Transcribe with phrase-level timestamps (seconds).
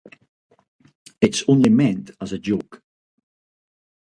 [1.21, 2.81] It’s only meant as a joke.